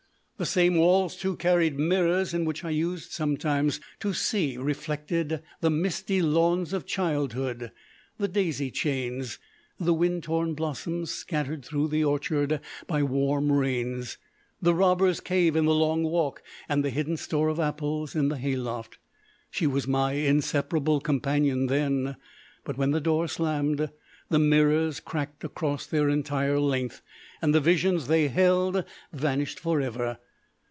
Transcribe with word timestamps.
The 0.37 0.47
same 0.47 0.73
walls, 0.75 1.15
too, 1.17 1.35
carried 1.35 1.77
mirrors 1.77 2.33
in 2.33 2.45
which 2.45 2.63
I 2.63 2.71
used 2.71 3.11
sometimes 3.11 3.79
to 3.99 4.11
see 4.11 4.57
reflected 4.57 5.43
the 5.59 5.69
misty 5.69 6.19
lawns 6.19 6.73
of 6.73 6.87
childhood, 6.87 7.71
the 8.17 8.27
daisy 8.27 8.71
chains, 8.71 9.37
the 9.79 9.93
wind 9.93 10.23
torn 10.23 10.55
blossoms 10.55 11.11
scattered 11.11 11.63
through 11.63 11.89
the 11.89 12.03
orchard 12.03 12.59
by 12.87 13.03
warm 13.03 13.51
rains, 13.51 14.17
the 14.59 14.73
robbers' 14.73 15.19
cave 15.19 15.55
in 15.55 15.65
the 15.65 15.75
long 15.75 16.01
walk, 16.01 16.41
and 16.67 16.83
the 16.83 16.89
hidden 16.89 17.17
store 17.17 17.47
of 17.49 17.59
apples 17.59 18.15
in 18.15 18.29
the 18.29 18.37
hayloft. 18.39 18.97
She 19.51 19.67
was 19.67 19.87
my 19.87 20.13
inseparable 20.13 21.01
companion 21.01 21.67
then 21.67 22.15
but, 22.63 22.79
when 22.79 22.89
the 22.89 22.99
door 22.99 23.27
slammed, 23.27 23.91
the 24.29 24.39
mirrors 24.39 24.99
cracked 24.99 25.43
across 25.43 25.85
their 25.85 26.09
entire 26.09 26.59
length, 26.59 27.03
and 27.43 27.53
the 27.53 27.61
visions 27.61 28.07
they 28.07 28.27
held 28.27 28.83
vanished 29.13 29.59
for 29.59 29.79
ever. 29.79 30.17